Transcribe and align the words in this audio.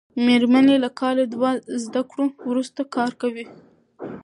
مېرمن 0.25 0.65
یې 0.71 0.77
له 0.83 0.89
کال 0.99 1.17
دوه 1.33 1.51
زده 1.83 2.01
کړو 2.09 2.25
وروسته 2.49 2.81
کار 2.95 3.11
کوي. 3.21 3.45